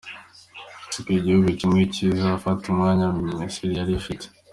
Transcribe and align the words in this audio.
Hasigaye 0.83 1.17
igihugu 1.19 1.47
kimwe 1.59 1.81
kizafata 1.93 2.63
umwanya 2.67 3.05
Misiri 3.39 3.73
yari 3.79 3.93
ifite. 4.01 4.25